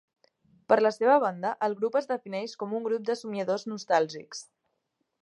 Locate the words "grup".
1.83-1.99, 2.91-3.07